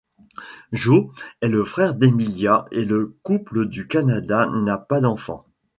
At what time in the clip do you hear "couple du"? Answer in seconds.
3.21-3.87